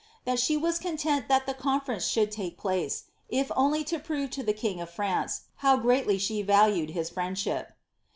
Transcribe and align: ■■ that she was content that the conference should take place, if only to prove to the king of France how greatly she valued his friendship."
■■ 0.01 0.03
that 0.25 0.39
she 0.39 0.57
was 0.57 0.79
content 0.79 1.27
that 1.27 1.45
the 1.45 1.53
conference 1.53 2.05
should 2.07 2.31
take 2.31 2.57
place, 2.57 3.03
if 3.29 3.51
only 3.55 3.83
to 3.83 3.99
prove 3.99 4.31
to 4.31 4.41
the 4.41 4.51
king 4.51 4.81
of 4.81 4.89
France 4.89 5.41
how 5.57 5.77
greatly 5.77 6.17
she 6.17 6.41
valued 6.41 6.89
his 6.89 7.11
friendship." 7.11 7.73